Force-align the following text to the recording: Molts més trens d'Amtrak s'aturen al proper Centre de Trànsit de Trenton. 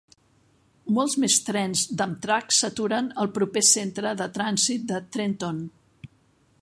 Molts 0.97 1.15
més 1.23 1.35
trens 1.49 1.83
d'Amtrak 1.99 2.55
s'aturen 2.61 3.11
al 3.25 3.31
proper 3.37 3.63
Centre 3.75 4.15
de 4.23 4.29
Trànsit 4.39 4.89
de 4.95 5.03
Trenton. 5.17 5.63